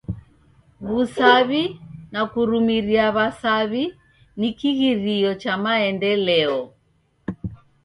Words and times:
W'usaw'i 0.91 1.63
na 2.13 2.21
kurumiria 2.31 3.05
w'asaw'i 3.15 3.85
ni 4.39 4.49
kighirio 4.57 5.31
cha 5.41 5.53
maendeleo. 5.63 6.59